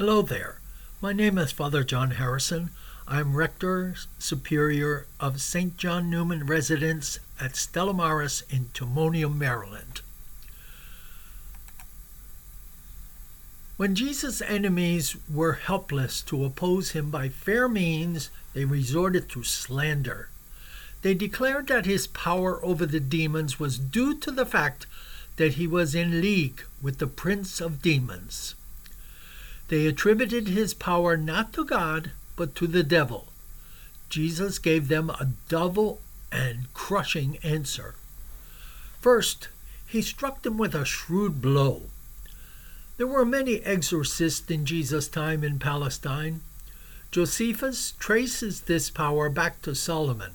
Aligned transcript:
Hello 0.00 0.22
there. 0.22 0.62
My 1.02 1.12
name 1.12 1.36
is 1.36 1.52
Father 1.52 1.84
John 1.84 2.12
Harrison. 2.12 2.70
I'm 3.06 3.36
Rector 3.36 3.96
Superior 4.18 5.06
of 5.20 5.42
St. 5.42 5.76
John 5.76 6.08
Newman 6.08 6.46
Residence 6.46 7.18
at 7.38 7.54
Stella 7.54 7.92
Maris 7.92 8.42
in 8.48 8.70
Timonium, 8.72 9.36
Maryland. 9.36 10.00
When 13.76 13.94
Jesus' 13.94 14.40
enemies 14.40 15.18
were 15.30 15.52
helpless 15.52 16.22
to 16.22 16.46
oppose 16.46 16.92
him 16.92 17.10
by 17.10 17.28
fair 17.28 17.68
means, 17.68 18.30
they 18.54 18.64
resorted 18.64 19.28
to 19.28 19.42
slander. 19.42 20.30
They 21.02 21.12
declared 21.12 21.66
that 21.66 21.84
his 21.84 22.06
power 22.06 22.64
over 22.64 22.86
the 22.86 23.00
demons 23.00 23.60
was 23.60 23.78
due 23.78 24.16
to 24.20 24.30
the 24.30 24.46
fact 24.46 24.86
that 25.36 25.56
he 25.56 25.66
was 25.66 25.94
in 25.94 26.22
league 26.22 26.62
with 26.80 27.00
the 27.00 27.06
prince 27.06 27.60
of 27.60 27.82
demons. 27.82 28.54
They 29.70 29.86
attributed 29.86 30.48
his 30.48 30.74
power 30.74 31.16
not 31.16 31.52
to 31.52 31.64
God, 31.64 32.10
but 32.34 32.56
to 32.56 32.66
the 32.66 32.82
devil. 32.82 33.28
Jesus 34.08 34.58
gave 34.58 34.88
them 34.88 35.10
a 35.10 35.28
double 35.48 36.00
and 36.32 36.74
crushing 36.74 37.38
answer. 37.44 37.94
First, 39.00 39.46
he 39.86 40.02
struck 40.02 40.42
them 40.42 40.58
with 40.58 40.74
a 40.74 40.84
shrewd 40.84 41.40
blow. 41.40 41.82
There 42.96 43.06
were 43.06 43.24
many 43.24 43.60
exorcists 43.60 44.50
in 44.50 44.66
Jesus' 44.66 45.06
time 45.06 45.44
in 45.44 45.60
Palestine. 45.60 46.40
Josephus 47.12 47.92
traces 47.92 48.62
this 48.62 48.90
power 48.90 49.30
back 49.30 49.62
to 49.62 49.76
Solomon. 49.76 50.32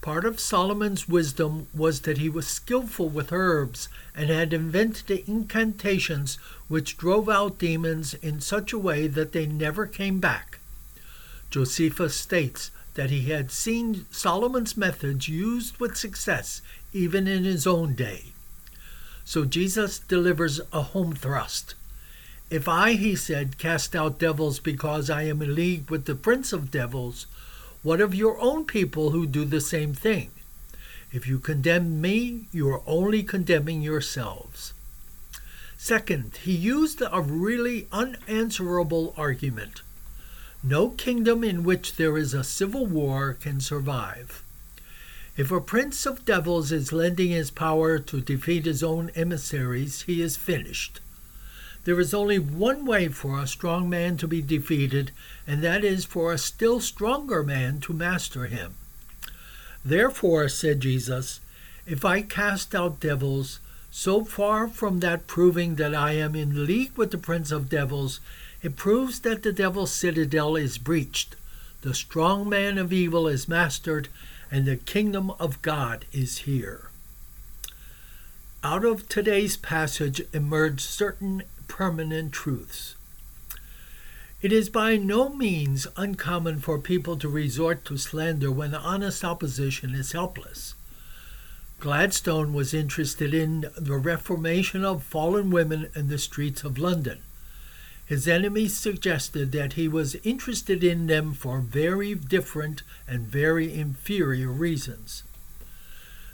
Part 0.00 0.24
of 0.24 0.40
Solomon's 0.40 1.08
wisdom 1.08 1.66
was 1.74 2.00
that 2.02 2.16
he 2.16 2.30
was 2.30 2.46
skillful 2.46 3.10
with 3.10 3.32
herbs 3.32 3.88
and 4.14 4.30
had 4.30 4.54
invented 4.54 5.28
incantations 5.28 6.36
which 6.68 6.96
drove 6.96 7.28
out 7.28 7.58
demons 7.58 8.14
in 8.14 8.40
such 8.40 8.72
a 8.72 8.78
way 8.78 9.06
that 9.08 9.32
they 9.32 9.44
never 9.44 9.86
came 9.86 10.18
back. 10.18 10.58
Josephus 11.50 12.14
states 12.14 12.70
that 12.94 13.10
he 13.10 13.30
had 13.30 13.50
seen 13.50 14.06
Solomon's 14.10 14.76
methods 14.76 15.28
used 15.28 15.76
with 15.78 15.96
success 15.96 16.62
even 16.92 17.28
in 17.28 17.44
his 17.44 17.66
own 17.66 17.94
day. 17.94 18.32
So 19.24 19.44
Jesus 19.44 19.98
delivers 19.98 20.60
a 20.72 20.82
home 20.82 21.14
thrust. 21.14 21.74
If 22.48 22.66
I, 22.66 22.94
he 22.94 23.14
said, 23.14 23.58
cast 23.58 23.94
out 23.94 24.18
devils 24.18 24.58
because 24.58 25.08
I 25.08 25.22
am 25.22 25.42
in 25.42 25.54
league 25.54 25.90
with 25.90 26.06
the 26.06 26.16
prince 26.16 26.52
of 26.52 26.70
devils, 26.70 27.26
what 27.82 28.00
of 28.00 28.14
your 28.14 28.38
own 28.40 28.64
people 28.64 29.10
who 29.10 29.26
do 29.26 29.44
the 29.44 29.60
same 29.60 29.94
thing? 29.94 30.30
If 31.12 31.26
you 31.26 31.38
condemn 31.38 32.00
me, 32.00 32.46
you 32.52 32.68
are 32.68 32.82
only 32.86 33.22
condemning 33.22 33.82
yourselves. 33.82 34.72
Second, 35.76 36.38
he 36.42 36.52
used 36.52 37.00
a 37.00 37.20
really 37.22 37.88
unanswerable 37.90 39.14
argument. 39.16 39.80
No 40.62 40.90
kingdom 40.90 41.42
in 41.42 41.64
which 41.64 41.96
there 41.96 42.18
is 42.18 42.34
a 42.34 42.44
civil 42.44 42.84
war 42.84 43.32
can 43.40 43.60
survive. 43.60 44.44
If 45.38 45.50
a 45.50 45.60
prince 45.60 46.04
of 46.04 46.26
devils 46.26 46.70
is 46.70 46.92
lending 46.92 47.30
his 47.30 47.50
power 47.50 47.98
to 47.98 48.20
defeat 48.20 48.66
his 48.66 48.82
own 48.82 49.10
emissaries, 49.14 50.02
he 50.02 50.20
is 50.20 50.36
finished. 50.36 51.00
There 51.84 51.98
is 51.98 52.12
only 52.12 52.38
one 52.38 52.84
way 52.84 53.08
for 53.08 53.38
a 53.38 53.46
strong 53.46 53.88
man 53.88 54.16
to 54.18 54.28
be 54.28 54.42
defeated, 54.42 55.12
and 55.46 55.62
that 55.62 55.82
is 55.82 56.04
for 56.04 56.32
a 56.32 56.38
still 56.38 56.78
stronger 56.80 57.42
man 57.42 57.80
to 57.80 57.92
master 57.92 58.46
him. 58.46 58.74
Therefore, 59.84 60.48
said 60.48 60.80
Jesus, 60.80 61.40
if 61.86 62.04
I 62.04 62.20
cast 62.22 62.74
out 62.74 63.00
devils, 63.00 63.60
so 63.90 64.24
far 64.24 64.68
from 64.68 65.00
that 65.00 65.26
proving 65.26 65.76
that 65.76 65.94
I 65.94 66.12
am 66.12 66.34
in 66.36 66.66
league 66.66 66.96
with 66.96 67.10
the 67.10 67.18
prince 67.18 67.50
of 67.50 67.70
devils, 67.70 68.20
it 68.62 68.76
proves 68.76 69.20
that 69.20 69.42
the 69.42 69.52
devil's 69.52 69.90
citadel 69.90 70.54
is 70.56 70.78
breached. 70.78 71.34
The 71.80 71.94
strong 71.94 72.48
man 72.48 72.76
of 72.76 72.92
evil 72.92 73.26
is 73.26 73.48
mastered, 73.48 74.08
and 74.50 74.66
the 74.66 74.76
kingdom 74.76 75.30
of 75.40 75.62
God 75.62 76.04
is 76.12 76.38
here. 76.38 76.90
Out 78.62 78.84
of 78.84 79.08
today's 79.08 79.56
passage 79.56 80.20
emerge 80.34 80.82
certain 80.82 81.42
permanent 81.80 82.30
truths. 82.30 82.94
It 84.42 84.52
is 84.52 84.68
by 84.68 84.98
no 84.98 85.30
means 85.30 85.86
uncommon 85.96 86.60
for 86.60 86.78
people 86.78 87.16
to 87.16 87.26
resort 87.26 87.86
to 87.86 87.96
slander 87.96 88.50
when 88.50 88.74
honest 88.74 89.24
opposition 89.24 89.94
is 89.94 90.12
helpless. 90.12 90.74
Gladstone 91.78 92.52
was 92.52 92.74
interested 92.74 93.32
in 93.32 93.70
the 93.78 93.96
reformation 93.96 94.84
of 94.84 95.02
fallen 95.02 95.48
women 95.50 95.88
in 95.96 96.08
the 96.08 96.18
streets 96.18 96.64
of 96.64 96.76
London. 96.76 97.22
His 98.04 98.28
enemies 98.28 98.76
suggested 98.76 99.50
that 99.52 99.72
he 99.72 99.88
was 99.88 100.16
interested 100.16 100.84
in 100.84 101.06
them 101.06 101.32
for 101.32 101.60
very 101.60 102.14
different 102.14 102.82
and 103.08 103.26
very 103.26 103.72
inferior 103.72 104.50
reasons. 104.50 105.22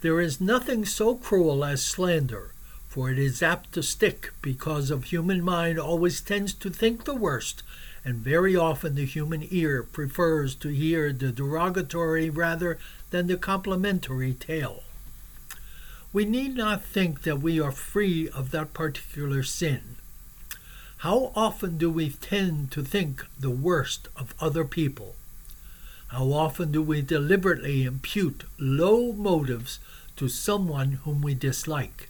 There 0.00 0.20
is 0.20 0.40
nothing 0.40 0.84
so 0.84 1.14
cruel 1.14 1.64
as 1.64 1.80
slander, 1.80 2.54
for 2.98 3.12
it 3.12 3.18
is 3.20 3.44
apt 3.44 3.72
to 3.72 3.80
stick 3.80 4.32
because 4.42 4.90
of 4.90 5.04
human 5.04 5.40
mind 5.40 5.78
always 5.78 6.20
tends 6.20 6.52
to 6.52 6.68
think 6.68 7.04
the 7.04 7.14
worst, 7.14 7.62
and 8.04 8.16
very 8.16 8.56
often 8.56 8.96
the 8.96 9.04
human 9.04 9.46
ear 9.52 9.84
prefers 9.84 10.56
to 10.56 10.70
hear 10.70 11.12
the 11.12 11.30
derogatory 11.30 12.28
rather 12.28 12.76
than 13.10 13.28
the 13.28 13.36
complimentary 13.36 14.34
tale. 14.34 14.82
We 16.12 16.24
need 16.24 16.56
not 16.56 16.82
think 16.82 17.22
that 17.22 17.40
we 17.40 17.60
are 17.60 17.70
free 17.70 18.28
of 18.30 18.50
that 18.50 18.74
particular 18.74 19.44
sin. 19.44 19.94
How 20.96 21.30
often 21.36 21.78
do 21.78 21.88
we 21.90 22.10
tend 22.10 22.72
to 22.72 22.82
think 22.82 23.24
the 23.38 23.48
worst 23.48 24.08
of 24.16 24.34
other 24.40 24.64
people? 24.64 25.14
How 26.08 26.32
often 26.32 26.72
do 26.72 26.82
we 26.82 27.02
deliberately 27.02 27.84
impute 27.84 28.42
low 28.58 29.12
motives 29.12 29.78
to 30.16 30.26
someone 30.26 30.98
whom 31.04 31.22
we 31.22 31.34
dislike? 31.34 32.08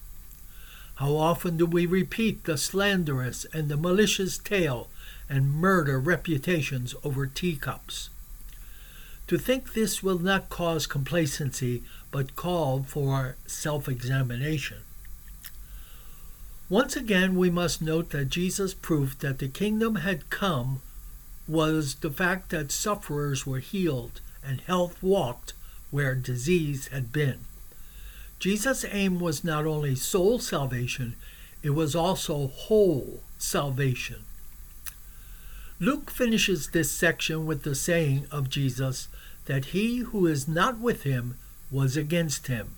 How 0.99 1.17
often 1.17 1.57
do 1.57 1.65
we 1.65 1.87
repeat 1.87 2.43
the 2.43 2.59
slanderous 2.59 3.47
and 3.53 3.69
the 3.69 3.77
malicious 3.77 4.37
tale 4.37 4.91
and 5.29 5.53
murder 5.53 6.01
reputations 6.01 6.93
over 7.05 7.25
teacups? 7.25 8.11
To 9.29 9.39
think 9.39 9.75
this 9.75 10.03
will 10.03 10.19
not 10.19 10.49
cause 10.49 10.89
complacency, 10.89 11.85
but 12.11 12.35
call 12.35 12.83
for 12.83 13.37
self 13.47 13.89
examination. 13.89 14.79
Once 16.69 16.97
again, 16.97 17.37
we 17.37 17.49
must 17.49 17.81
note 17.81 18.11
that 18.11 18.31
Jesus' 18.31 18.75
proof 18.75 19.17
that 19.21 19.39
the 19.39 19.47
kingdom 19.47 19.97
had 19.97 20.31
come 20.31 20.81
was 21.47 21.95
the 21.95 22.11
fact 22.11 22.51
that 22.51 22.73
sufferers 22.73 23.47
were 23.47 23.61
healed 23.61 24.21
and 24.45 24.63
health 24.63 25.01
walked 25.01 25.53
where 25.93 26.17
disease 26.17 26.89
had 26.89 27.13
been. 27.13 27.45
Jesus' 28.39 28.85
aim 28.91 29.19
was 29.19 29.43
not 29.43 29.67
only 29.67 29.95
soul 29.95 30.39
salvation, 30.39 31.17
it 31.63 31.71
was 31.71 31.95
also 31.95 32.49
whole 32.49 33.21
salvation. 33.39 34.25
Luke 35.81 36.11
finishes 36.11 36.69
this 36.69 36.91
section 36.91 37.47
with 37.47 37.63
the 37.63 37.75
saying 37.75 38.27
of 38.31 38.49
Jesus 38.51 39.09
that 39.47 39.67
he 39.67 39.99
who 39.99 40.27
is 40.27 40.47
not 40.47 40.79
with 40.79 41.05
him 41.05 41.37
was 41.71 41.97
against 41.97 42.47
him, 42.49 42.75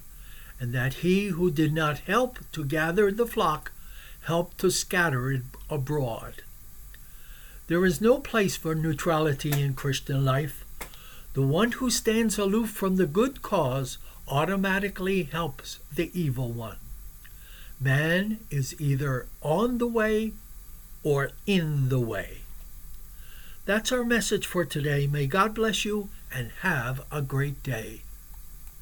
and 0.58 0.72
that 0.72 0.94
he 0.94 1.28
who 1.28 1.50
did 1.50 1.72
not 1.72 2.00
help 2.00 2.38
to 2.52 2.64
gather 2.64 3.10
the 3.10 3.26
flock 3.26 3.72
helped 4.22 4.58
to 4.58 4.70
scatter 4.70 5.30
it 5.32 5.42
abroad. 5.68 6.42
There 7.66 7.84
is 7.86 8.00
no 8.00 8.18
place 8.18 8.56
for 8.56 8.74
neutrality 8.74 9.52
in 9.52 9.74
Christian 9.74 10.24
life. 10.24 10.64
The 11.32 11.42
one 11.42 11.72
who 11.72 11.90
stands 11.90 12.38
aloof 12.38 12.70
from 12.70 12.96
the 12.96 13.06
good 13.06 13.40
cause 13.42 13.98
automatically 14.26 15.24
helps 15.24 15.78
the 15.94 16.10
evil 16.18 16.50
one. 16.50 16.78
Man 17.80 18.40
is 18.50 18.78
either 18.80 19.26
on 19.40 19.78
the 19.78 19.86
way 19.86 20.32
or 21.02 21.30
in 21.46 21.88
the 21.88 22.00
way. 22.00 22.38
That's 23.64 23.92
our 23.92 24.04
message 24.04 24.46
for 24.46 24.64
today. 24.64 25.06
May 25.06 25.26
God 25.26 25.54
bless 25.54 25.84
you 25.84 26.08
and 26.34 26.50
have 26.62 27.04
a 27.12 27.22
great 27.22 27.62
day. 27.62 28.02